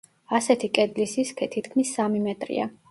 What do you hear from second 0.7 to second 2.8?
კედლის სისქე თითქმის სამი მეტრია.